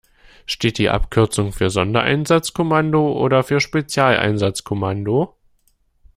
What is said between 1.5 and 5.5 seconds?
für Sondereinsatzkommando oder für Spezialeinsatzkommando?